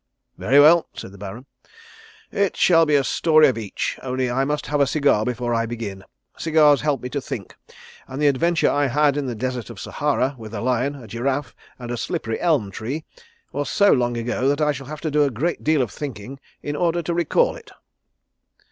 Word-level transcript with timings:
"Very 0.39 0.59
well," 0.59 0.87
said 0.95 1.11
the 1.11 1.19
Baron, 1.19 1.45
"it 2.31 2.57
shall 2.57 2.87
be 2.87 2.95
a 2.95 3.03
story 3.03 3.47
of 3.47 3.55
each, 3.55 3.99
only 4.01 4.31
I 4.31 4.43
must 4.45 4.65
have 4.65 4.81
a 4.81 4.87
cigar 4.87 5.23
before 5.23 5.53
I 5.53 5.67
begin. 5.67 6.03
Cigars 6.37 6.81
help 6.81 7.01
me 7.03 7.09
to 7.09 7.21
think, 7.21 7.55
and 8.07 8.19
the 8.19 8.25
adventure 8.25 8.71
I 8.71 8.87
had 8.87 9.15
in 9.15 9.27
the 9.27 9.35
Desert 9.35 9.69
of 9.69 9.79
Sahara 9.79 10.33
with 10.39 10.55
a 10.55 10.61
lion, 10.61 10.95
a 10.95 11.05
giraffe, 11.05 11.55
and 11.77 11.91
a 11.91 11.97
slippery 11.97 12.39
elm 12.39 12.71
tree 12.71 13.05
was 13.51 13.69
so 13.69 13.91
long 13.93 14.17
ago 14.17 14.47
that 14.47 14.59
I 14.59 14.71
shall 14.71 14.87
have 14.87 15.01
to 15.01 15.11
do 15.11 15.23
a 15.23 15.29
great 15.29 15.63
deal 15.63 15.83
of 15.83 15.91
thinking 15.91 16.39
in 16.63 16.75
order 16.75 17.03
to 17.03 17.13
recall 17.13 17.55
it." 17.55 17.69